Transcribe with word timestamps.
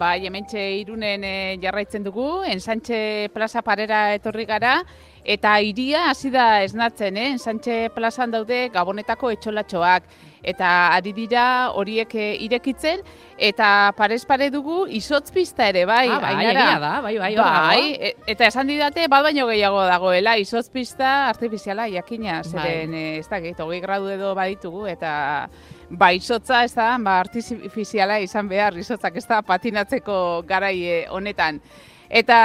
Bai, 0.00 0.24
hementxe 0.24 0.60
irunen 0.80 1.24
e, 1.28 1.32
jarraitzen 1.60 2.00
dugu, 2.06 2.40
ensantxe 2.48 3.28
plaza 3.34 3.60
parera 3.60 4.14
etorri 4.16 4.46
gara, 4.48 4.78
eta 5.28 5.58
iria 5.60 6.06
hasi 6.08 6.30
da 6.32 6.62
esnatzen, 6.64 7.18
eh? 7.20 7.26
ensantxe 7.34 7.74
plazan 7.92 8.32
daude 8.32 8.62
gabonetako 8.72 9.28
etxolatxoak, 9.34 10.06
eta 10.40 10.70
ari 10.96 11.12
dira 11.12 11.42
horiek 11.76 12.14
e, 12.16 12.28
irekitzen, 12.46 13.02
eta 13.36 13.90
parez 13.98 14.22
pare 14.24 14.48
dugu 14.54 14.86
izotz 14.88 15.28
pista 15.36 15.66
ere, 15.68 15.82
bai, 15.84 16.06
Ah, 16.08 16.16
bai, 16.24 16.32
Ainara? 16.46 16.64
da, 16.80 16.92
bai, 17.04 17.18
bai. 17.20 17.34
Bai, 17.36 17.82
e- 18.00 18.14
eta 18.32 18.48
esan 18.48 18.72
didate, 18.72 19.04
bat 19.12 19.26
baino 19.28 19.44
gehiago 19.52 19.82
dagoela, 19.84 20.38
izotz 20.40 20.70
pista 20.72 21.26
artifiziala, 21.28 21.90
jakina, 21.92 22.40
Bai. 22.40 22.54
zeren, 22.54 22.94
e, 22.96 23.04
ez 23.18 23.28
da, 23.28 23.42
gehiago, 23.44 23.68
hogei 23.68 23.82
gradu 23.84 24.08
edo 24.16 24.32
baditugu, 24.34 24.86
eta 24.96 25.12
ba, 25.90 26.12
izotza, 26.14 26.64
ez 26.64 26.74
da, 26.74 26.94
ba, 27.02 27.18
artifiziala 27.20 28.20
izan 28.22 28.48
behar, 28.48 28.76
izotzak, 28.78 29.16
ez 29.18 29.26
da, 29.26 29.40
patinatzeko 29.42 30.16
garai 30.48 30.76
e, 30.84 31.00
honetan. 31.10 31.60
Eta 32.10 32.38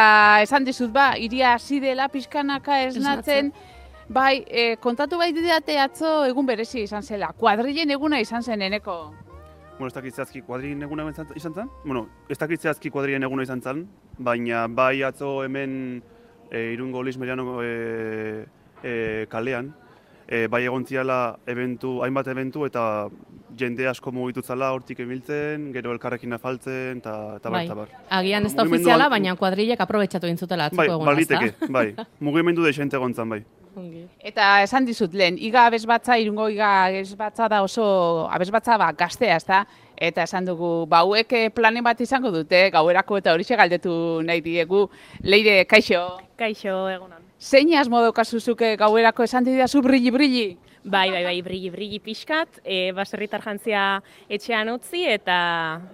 esan 0.46 0.66
dizut, 0.66 0.92
ba, 0.94 1.14
iria 1.18 1.56
hasi 1.56 1.80
dela 1.82 2.08
pixkanaka 2.10 2.82
esnatzen, 2.90 3.52
bai, 4.10 4.44
e, 4.46 4.76
kontatu 4.82 5.18
bai 5.18 5.32
didate 5.34 5.78
atzo 5.82 6.24
egun 6.30 6.46
berezi 6.46 6.84
izan 6.86 7.06
zela, 7.06 7.32
kuadrilen 7.38 7.94
eguna 7.96 8.20
izan 8.22 8.44
zen 8.44 8.62
eneko. 8.62 8.98
Bueno, 9.78 9.90
ez 9.90 9.96
dakit 9.96 10.16
zehazki 10.16 10.42
kuadrien 10.48 10.84
eguna 10.86 11.10
izan 11.10 11.32
izan 11.36 11.54
zen? 11.54 11.72
Bueno, 11.84 12.06
ez 12.30 12.38
dakit 12.40 12.62
zehazki 12.62 12.90
kuadrien 12.94 13.24
eguna 13.28 13.44
izan 13.44 13.62
zen, 13.62 13.82
baina 14.18 14.68
bai 14.72 15.02
atzo 15.04 15.42
hemen 15.44 16.02
e, 16.50 16.72
irungo 16.74 17.04
Luis 17.04 17.18
Meriano 17.18 17.58
e, 17.64 18.46
e, 18.84 19.26
kalean, 19.30 19.74
e, 20.28 20.48
bai 20.48 20.64
egon 20.66 20.86
ziala 20.86 21.38
eventu, 21.48 22.02
hainbat 22.04 22.28
eventu 22.28 22.66
eta 22.66 23.08
jende 23.58 23.88
asko 23.88 24.12
mugitu 24.12 24.42
zala 24.44 24.72
hortik 24.76 25.00
emiltzen, 25.00 25.70
gero 25.74 25.92
elkarrekin 25.96 26.34
afaltzen, 26.36 26.98
eta 27.04 27.36
eta 27.38 27.50
bar, 27.50 27.60
Bai. 27.68 27.76
bar. 27.76 27.94
Agian 28.10 28.46
ez 28.46 28.54
da 28.56 28.64
ofiziala, 28.64 29.06
al- 29.06 29.14
baina 29.14 29.36
kuadrilek 29.36 29.80
aprobetxatu 29.80 30.28
intzutela 30.28 30.66
atzoko 30.72 30.82
Bai, 30.82 30.90
ezta? 31.22 31.38
baliteke, 31.40 31.72
bai. 31.72 31.94
Mugimendu 32.20 32.64
desente 32.66 32.98
egon 32.98 33.14
zen, 33.14 33.30
bai. 33.30 33.44
Ongi. 33.76 34.06
Eta 34.24 34.62
esan 34.64 34.86
dizut 34.88 35.14
lehen, 35.14 35.36
iga 35.38 35.66
abesbatza, 35.68 36.16
irungo 36.18 36.48
iga 36.50 36.86
abesbatza 36.86 37.50
da 37.52 37.62
oso, 37.64 38.28
abesbatza 38.32 38.78
ba, 38.80 38.92
gaztea, 38.96 39.36
ezta? 39.36 39.66
Eta 39.96 40.24
esan 40.24 40.46
dugu, 40.48 40.86
ba, 40.88 41.02
hauek 41.04 41.32
eh, 41.34 41.50
planen 41.52 41.84
bat 41.84 42.00
izango 42.02 42.32
dute, 42.32 42.70
gauerako 42.72 43.18
eta 43.20 43.34
horixe 43.36 43.56
galdetu 43.60 44.22
nahi 44.24 44.42
diegu. 44.42 44.90
Leire, 45.24 45.66
kaixo, 45.66 46.06
Kaixo, 46.36 46.90
egunon. 46.92 47.22
Zein 47.40 47.74
asmo 47.78 48.02
daukazuzuke 48.02 48.76
gauerako 48.78 49.24
esan 49.24 49.44
didazu 49.44 49.82
brilli 49.82 50.12
brilli? 50.12 50.48
Bai, 50.86 51.10
bai, 51.10 51.24
bai, 51.26 51.42
brilli, 51.42 51.70
brilli 51.74 52.00
pixkat, 52.00 52.60
e, 52.64 52.92
baserritar 52.94 53.42
jantzia 53.42 54.02
etxean 54.30 54.70
utzi 54.70 55.02
eta 55.10 55.38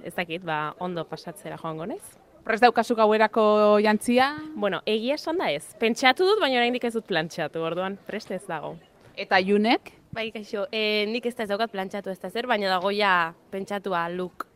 ez 0.04 0.14
dakit, 0.18 0.44
ba, 0.44 0.74
ondo 0.80 1.06
pasatzera 1.08 1.56
joango 1.58 1.88
naiz. 1.88 2.04
Prest 2.44 2.66
daukazu 2.66 2.98
gauerako 2.98 3.80
jantzia? 3.80 4.34
Bueno, 4.56 4.82
egia 4.86 5.16
esan 5.16 5.38
da 5.40 5.52
ez. 5.54 5.64
Pentsatu 5.80 6.26
dut, 6.28 6.42
baina 6.42 6.60
oraindik 6.60 6.84
ez 6.84 6.94
dut 6.98 7.06
plantxatu, 7.08 7.62
orduan 7.64 7.96
prest 8.08 8.34
ez 8.36 8.44
dago. 8.50 8.74
Eta 9.16 9.40
junek? 9.40 9.94
Bai, 10.12 10.28
kaixo, 10.36 10.66
e, 10.76 11.06
nik 11.08 11.30
ez 11.30 11.36
da 11.38 11.46
ez 11.46 11.52
daukat 11.54 11.72
plantxatu 11.72 12.12
ez 12.12 12.20
da 12.20 12.30
zer, 12.30 12.50
baina 12.50 12.68
dago 12.74 12.92
ja 12.92 13.32
pentsatua 13.54 14.10
luk. 14.12 14.48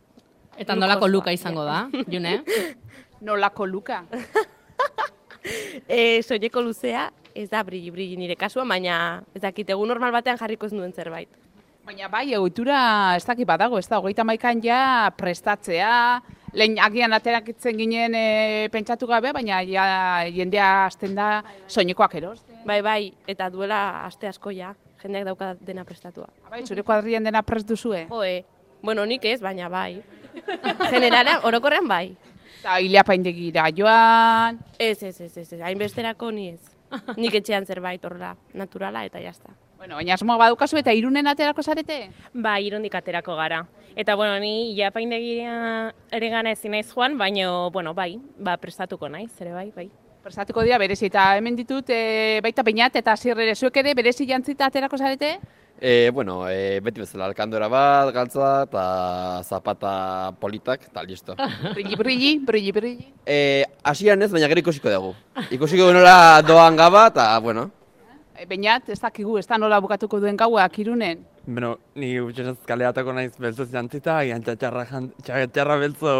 Eta 0.58 0.76
nolako 0.76 1.08
luka 1.08 1.32
izango 1.32 1.64
da, 1.64 1.86
June? 2.12 2.42
Nolako 3.26 3.64
luka? 3.64 4.02
E, 5.88 6.22
soileko 6.22 6.62
luzea, 6.62 7.10
ez 7.36 7.48
da 7.52 7.62
brilli 7.66 7.90
brilli 7.92 8.16
nire 8.16 8.36
kasuan, 8.38 8.68
baina 8.68 9.22
ez 9.34 9.42
dakit 9.42 9.70
egun 9.70 9.88
normal 9.92 10.14
batean 10.14 10.38
jarriko 10.40 10.66
ez 10.66 10.72
duen 10.72 10.92
zerbait. 10.92 11.28
Baina 11.86 12.08
bai, 12.10 12.32
egitura 12.34 12.78
ez 13.14 13.22
dakit 13.26 13.46
badago, 13.46 13.78
ez 13.78 13.86
da, 13.86 14.00
hogeita 14.00 14.24
maikan 14.26 14.58
ja 14.64 15.12
prestatzea, 15.14 15.92
lehen 16.56 16.80
agian 16.82 17.14
aterakitzen 17.14 17.78
ginen 17.78 18.16
e, 18.18 18.24
pentsatu 18.72 19.06
gabe, 19.06 19.30
baina 19.36 19.60
ja 19.62 19.86
jendea 20.32 20.86
hasten 20.86 21.14
da 21.14 21.44
soinekoak 21.68 22.16
eros. 22.18 22.40
Bai, 22.66 22.80
bai, 22.82 23.00
eta 23.30 23.50
duela 23.54 24.02
aste 24.06 24.26
asko 24.26 24.50
ja, 24.50 24.72
jendeak 25.02 25.28
dauka 25.30 25.54
dena 25.60 25.84
prestatua. 25.86 26.26
Bai, 26.50 26.64
zure 26.66 26.82
kuadrien 26.82 27.24
dena 27.24 27.44
prest 27.46 27.68
duzue. 27.68 28.06
Joe, 28.10 28.40
bueno, 28.82 29.06
nik 29.06 29.24
ez, 29.24 29.40
baina 29.44 29.68
bai. 29.70 30.00
Generala, 30.90 31.40
orokorrean 31.48 31.86
bai. 31.88 32.16
Eta 32.60 32.80
hilapaindegira 32.80 33.68
joan, 33.76 34.58
Ez, 34.78 35.02
ez, 35.02 35.20
ez, 35.20 35.36
ez, 35.36 35.60
hainbesterako 35.60 36.30
ni 36.30 36.48
ez. 36.50 36.60
Nik 37.20 37.34
etxean 37.34 37.66
zerbait 37.66 38.04
horrela, 38.04 38.36
naturala 38.54 39.04
eta 39.04 39.20
jazta. 39.20 39.54
bueno, 39.76 39.96
baina 39.96 40.14
asmoa 40.14 40.36
badukazu 40.40 40.78
eta 40.78 40.92
irunen 40.92 41.26
aterako 41.26 41.62
zarete? 41.62 42.10
Ba, 42.32 42.58
irondik 42.60 42.94
aterako 42.94 43.36
gara. 43.36 43.66
Eta, 43.94 44.14
bueno, 44.16 44.38
ni 44.40 44.74
japaindegira 44.76 45.92
ere 46.10 46.30
gana 46.30 46.50
ezin 46.52 46.72
naiz 46.72 46.88
joan, 46.92 47.18
baina, 47.18 47.68
bueno, 47.68 47.94
bai, 47.94 48.18
ba, 48.38 48.56
prestatuko 48.56 49.08
naiz, 49.08 49.30
ere 49.40 49.52
bai, 49.52 49.70
bai. 49.76 49.90
Prestatuko 50.22 50.62
dira 50.62 50.78
berezi, 50.78 51.06
eta 51.06 51.36
hemen 51.36 51.54
ditut 51.54 51.90
e, 51.90 52.40
baita 52.42 52.64
peinat 52.64 52.96
eta 52.96 53.14
zirrere 53.16 53.54
zuek 53.54 53.76
ere 53.76 53.94
berezi 53.94 54.26
jantzita 54.26 54.66
aterako 54.66 54.98
zarete? 54.98 55.36
E, 55.78 56.10
bueno, 56.10 56.48
e, 56.48 56.80
beti 56.80 57.02
bezala, 57.02 57.26
alkandora 57.26 57.68
bat, 57.68 58.12
galtza 58.14 58.64
eta 58.64 58.84
zapata 59.44 60.32
politak, 60.40 60.86
eta 60.88 61.02
listo. 61.04 61.36
Brilli, 61.74 61.96
brilli, 61.96 62.30
brilli, 62.40 62.72
brilli. 62.72 63.08
E, 63.26 63.64
asian 63.84 64.22
ez, 64.22 64.30
baina 64.32 64.48
gero 64.48 64.64
ikusiko 64.64 64.92
dugu. 64.92 65.16
Ikusiko 65.52 65.92
nola 65.92 66.40
doan 66.46 66.76
gaba, 66.76 67.08
eta, 67.12 67.32
bueno, 67.40 67.70
E, 68.36 68.44
Beinat, 68.44 68.90
ez 68.92 68.98
dakigu, 69.00 69.38
ez 69.40 69.46
da 69.48 69.56
nola 69.56 69.78
bukatuko 69.80 70.18
duen 70.20 70.36
gauak 70.36 70.74
irunen. 70.82 71.22
Bueno, 71.46 71.70
ni 71.96 72.10
utxeraz 72.20 72.58
kaleatako 72.68 73.14
naiz 73.16 73.32
beltzoz 73.40 73.70
jantzita, 73.70 74.18
agian 74.20 74.44
txatxarra 74.44 75.76
beltzo 75.80 76.12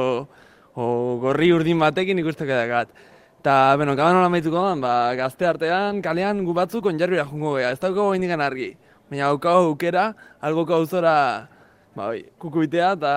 o 0.76 0.86
gorri 1.20 1.50
urdin 1.52 1.82
batekin 1.82 2.22
ikusteko 2.22 2.56
dakat. 2.56 2.94
Ta, 3.44 3.76
bueno, 3.76 3.92
gaba 3.98 4.14
nola 4.16 4.30
maituko 4.32 4.62
ba, 4.80 5.12
gazte 5.18 5.46
artean, 5.46 6.00
kalean 6.02 6.40
gu 6.46 6.54
batzuk 6.56 6.88
onjarbira 6.88 7.26
jungo 7.28 7.56
gea, 7.58 7.74
ez 7.74 7.80
daukago 7.82 8.14
indikan 8.16 8.40
argi. 8.40 8.72
Baina 9.10 9.28
haukau 9.30 9.70
aukera, 9.70 10.08
alboko 10.42 10.74
auzora, 10.80 11.46
ba, 11.94 12.08
oi, 12.10 12.24
kukuitea, 12.42 12.88
eta... 12.98 13.12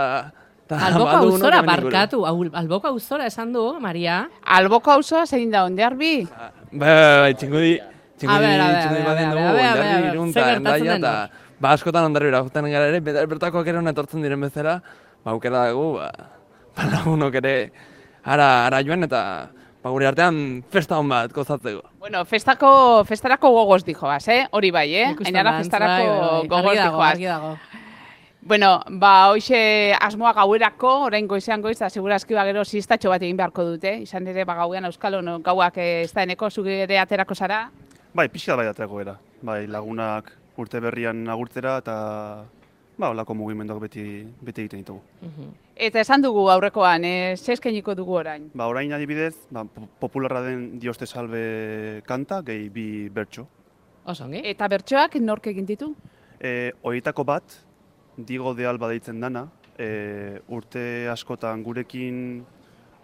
ta 0.70 0.78
Alboko 0.86 1.16
auzora, 1.18 1.64
barkatu, 1.66 2.20
alboko 2.30 2.92
auzora 2.92 3.26
esan 3.26 3.50
du, 3.56 3.64
Maria. 3.82 4.20
Alboko 4.46 4.94
auzoa 4.94 5.26
zein 5.26 5.50
da, 5.50 5.64
onde 5.66 5.82
harbi? 5.82 6.12
Bai, 6.30 6.52
bai, 6.84 6.94
bai, 7.24 7.34
txingudi, 7.42 7.72
txingudi, 8.22 8.52
txingudi 8.54 9.06
baten 9.08 9.34
dugu, 9.34 9.48
ondarri 9.50 9.82
ber, 9.82 10.10
irun 10.12 10.34
zer 10.34 10.44
eta 10.44 10.52
gertatzen 10.54 10.92
endaia, 10.94 11.00
eta 11.00 11.58
ba, 11.58 11.72
askotan 11.74 12.10
ondarrira 12.12 12.44
joaten 12.46 12.70
gara 12.70 12.92
ere, 12.94 13.02
bertakoak 13.34 13.74
ere 13.74 13.82
etortzen 13.90 14.22
diren 14.22 14.46
bezala, 14.46 14.76
ba, 15.26 15.34
aukera 15.34 15.72
dugu, 15.72 15.96
ba, 15.98 16.12
ba, 16.78 16.90
lagunok 16.94 17.42
ere, 17.42 17.56
ara, 18.22 18.52
ara 18.68 18.86
joan 18.86 19.10
eta, 19.10 19.24
ba, 19.84 19.92
gure 19.92 20.08
artean 20.10 20.64
festa 20.72 20.98
hon 21.00 21.10
bat 21.10 21.34
gozatzeko. 21.34 21.84
Bueno, 22.00 22.24
festako, 22.26 23.04
festarako 23.08 23.52
gogoz 23.56 23.84
dijoaz, 23.88 24.28
eh? 24.28 24.42
Hori 24.52 24.72
bai, 24.72 24.88
eh? 24.96 25.14
Ainara 25.26 25.58
festarako 25.60 26.08
bai, 26.08 26.10
bai, 26.10 26.32
bai. 26.40 26.50
gogoz 26.56 26.78
dijoaz. 26.80 27.12
argi 27.12 27.30
dago. 27.30 27.54
Bueno, 28.42 28.80
ba, 28.90 29.32
hoxe 29.34 29.94
asmoa 30.00 30.32
gauerako, 30.34 30.94
orain 31.10 31.28
goizean 31.28 31.62
goiz, 31.62 31.76
eta 31.78 31.90
segurazki 31.90 32.34
ba, 32.34 32.46
gero 32.48 32.64
sistatxo 32.64 33.12
bat 33.12 33.22
egin 33.22 33.38
beharko 33.38 33.66
dute. 33.68 33.98
Izan 34.06 34.28
ere, 34.32 34.46
ba, 34.48 34.56
gauean 34.62 34.88
euskalo, 34.88 35.22
no, 35.22 35.40
gauak 35.44 35.78
eh, 35.78 36.04
ez 36.06 36.14
da 36.16 36.24
eneko, 36.24 36.50
zu 36.50 36.64
ere 36.66 36.98
aterako 37.00 37.36
zara. 37.36 37.66
Bai, 38.16 38.30
pixka 38.30 38.56
bai 38.56 38.70
aterako 38.72 39.02
era. 39.02 39.18
Bai, 39.42 39.66
lagunak 39.68 40.32
urte 40.60 40.80
berrian 40.84 41.28
agurtzera 41.32 41.78
eta 41.84 41.98
ba, 43.00 43.10
olako 43.14 43.34
mugimenduak 43.40 43.80
beti, 43.86 44.04
beti 44.44 44.66
egiten 44.66 44.82
ditugu. 44.84 45.02
Eta 45.80 46.02
esan 46.04 46.22
dugu 46.22 46.50
aurrekoan, 46.52 47.06
eh, 47.08 47.38
ze 47.38 47.54
eskainiko 47.56 47.96
dugu 47.96 48.18
orain. 48.20 48.50
Ba, 48.54 48.68
orain 48.68 48.92
adibidez, 48.94 49.36
ba, 49.52 49.64
po- 49.64 49.88
popularra 50.02 50.42
den 50.44 50.80
Dioste 50.80 51.08
Salve 51.08 52.02
kanta, 52.06 52.42
gehi 52.44 52.68
bi 52.70 53.10
bertso. 53.10 53.48
Oso, 54.06 54.26
ongi? 54.26 54.42
Eta 54.44 54.68
bertsoak 54.68 55.16
nork 55.22 55.48
egin 55.48 55.66
ditu? 55.66 55.94
E, 56.40 56.72
horietako 56.84 57.24
bat, 57.24 57.44
Diego 58.18 58.54
de 58.54 58.66
Alba 58.68 58.90
deitzen 58.90 59.20
dana, 59.22 59.46
e, 59.78 60.42
urte 60.50 61.08
askotan 61.08 61.64
gurekin 61.64 62.44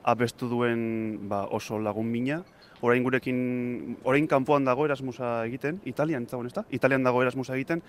abestu 0.04 0.50
duen 0.50 1.28
ba, 1.30 1.46
oso 1.52 1.80
lagun 1.80 2.12
mina. 2.12 2.44
Orain 2.82 3.04
gurekin, 3.04 3.98
orain 4.04 4.28
kanpoan 4.28 4.66
dago 4.66 4.86
Erasmusa 4.86 5.46
egiten, 5.46 5.80
Italian 5.86 6.28
ez 6.28 6.54
da? 6.54 6.66
Italian 6.70 7.04
dago 7.04 7.22
Erasmusa 7.22 7.56
egiten, 7.56 7.82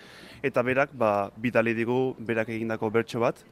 eta 0.42 0.62
berak 0.62 0.90
ba, 0.92 1.30
bidali 1.36 1.74
digu 1.74 2.14
berak 2.18 2.48
egindako 2.48 2.90
bertso 2.90 3.20
bat, 3.20 3.42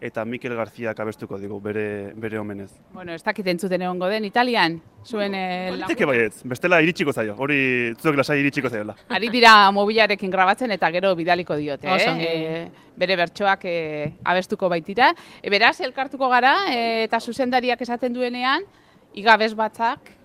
eta 0.00 0.24
Mikel 0.24 0.54
Garziak 0.54 0.98
abestuko 1.00 1.38
digu 1.38 1.60
bere, 1.60 2.12
bere 2.14 2.38
omenez. 2.38 2.70
Bueno, 2.92 3.12
ez 3.14 3.22
dakit 3.24 3.46
entzuten 3.46 3.82
egongo 3.82 4.08
den, 4.12 4.24
Italian, 4.24 4.78
zuen 5.04 5.34
eh, 5.34 5.68
Baliteke 5.72 6.08
baietz, 6.08 6.42
bestela 6.44 6.80
iritsiko 6.84 7.12
zaio, 7.12 7.36
hori 7.38 7.94
zuek 7.96 8.18
lasai 8.20 8.38
iritsiko 8.42 8.70
zaiola. 8.70 8.96
Ari 9.16 9.30
dira 9.32 9.70
mobilarekin 9.72 10.30
grabatzen 10.30 10.74
eta 10.76 10.90
gero 10.94 11.14
bidaliko 11.16 11.56
diote, 11.56 11.88
Oso 11.92 12.12
eh? 12.12 12.26
E, 12.26 12.90
bere 12.96 13.16
bertsoak 13.16 13.64
e, 13.64 13.76
abestuko 14.24 14.68
baitira. 14.72 15.12
E, 15.42 15.50
beraz, 15.50 15.78
elkartuko 15.80 16.28
gara 16.32 16.58
e, 16.72 17.06
eta 17.06 17.20
zuzendariak 17.20 17.80
esaten 17.82 18.12
duenean, 18.16 18.68
igabez 19.16 19.54
batzak, 19.56 20.15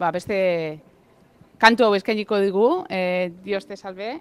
ba, 0.00 0.08
beste 0.16 0.80
kantu 1.60 1.84
hau 1.84 1.94
eskainiko 1.94 2.38
digu, 2.40 2.68
e, 2.88 3.30
Dios 3.44 3.66
te 3.68 3.76
salve, 3.76 4.14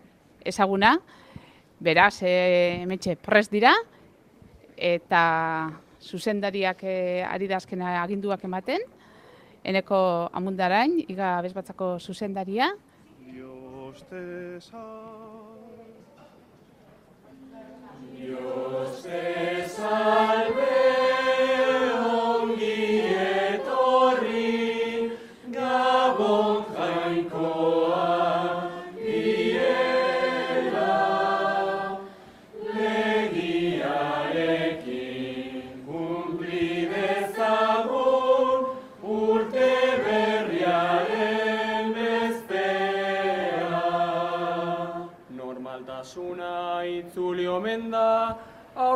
ezaguna. 0.43 0.97
Beraz, 1.79 2.19
e, 2.27 2.81
hementxe 2.81 3.15
prest 3.15 3.53
dira, 3.55 3.71
eta 4.75 5.23
zuzendariak 6.03 6.83
e, 6.83 7.23
ari 7.23 7.47
da 7.47 7.59
azkena 7.61 7.95
aginduak 8.03 8.43
ematen, 8.43 8.83
eneko 9.63 10.01
amundarain, 10.35 10.99
iga 11.07 11.37
bezbatzako 11.45 11.97
zuzendaria, 11.99 12.73
Dios 18.19 19.03
te 19.03 19.67
salve. 19.69 20.68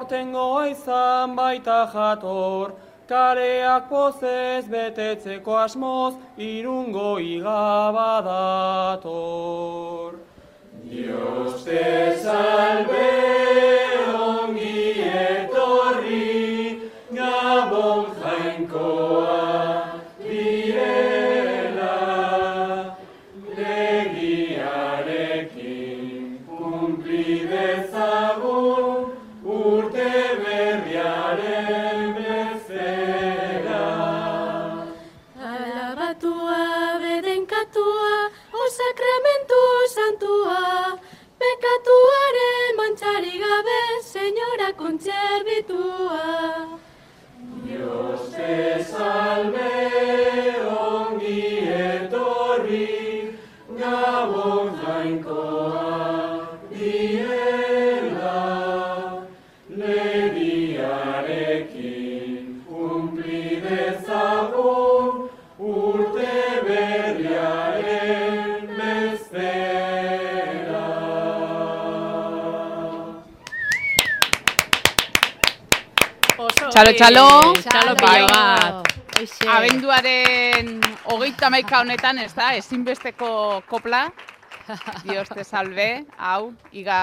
Aurtengoa 0.03 0.67
izan 0.67 1.35
baita 1.35 1.87
jator, 1.93 2.73
kareak 3.07 3.89
pozez 3.89 4.65
betetzeko 4.67 5.55
asmoz, 5.57 6.13
irungo 6.37 7.19
igabadator. 7.19 7.61
Dios 10.89 11.63
te 11.63 12.17
salve, 12.23 13.13
ongi 14.27 15.07
etorri, 15.21 16.91
gabon 17.15 18.05
jainkoa 18.19 19.02
senyora 44.83 46.32
Txalo, 76.73 76.91
txalo. 76.97 77.23
Txalo 77.61 77.91
Bai. 77.99 78.13
pilo 78.17 78.27
bat. 78.33 78.87
Hoxe. 79.13 79.45
abenduaren 79.45 80.79
hogeita 81.13 81.51
maika 81.53 81.83
honetan, 81.83 82.17
ez 82.23 82.31
da, 82.33 82.47
ezinbesteko 82.57 83.27
kopla, 83.69 84.07
Dios 85.03 85.29
te 85.29 85.45
salve, 85.45 85.85
hau, 86.17 86.49
iga 86.73 86.97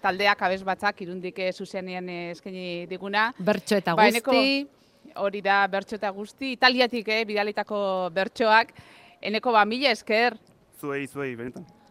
taldeak 0.00 0.46
abez 0.48 0.62
batzak 0.64 1.02
irundik 1.04 1.42
zuzenean 1.52 2.08
eskaini 2.08 2.86
diguna. 2.88 3.26
Bertxo 3.36 3.82
eta 3.82 3.94
Ba, 3.98 4.08
guzti. 4.08 4.64
Hori 5.20 5.44
da 5.44 5.60
bertso 5.68 5.98
eta 6.00 6.08
guzti, 6.08 6.54
italiatik 6.56 7.12
eh, 7.12 7.20
bidalitako 7.28 8.08
bertsoak, 8.16 8.72
eneko 9.20 9.52
ba 9.52 9.66
mila 9.68 9.92
esker, 9.92 10.40
Zuei, 10.80 11.06
zuei, 11.06 11.36
benetan. 11.36 11.62